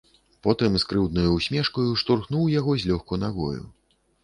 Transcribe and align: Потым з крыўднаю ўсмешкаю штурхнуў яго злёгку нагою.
Потым 0.45 0.77
з 0.83 0.87
крыўднаю 0.93 1.35
ўсмешкаю 1.35 1.85
штурхнуў 2.03 2.51
яго 2.59 2.71
злёгку 2.87 3.23
нагою. 3.27 3.63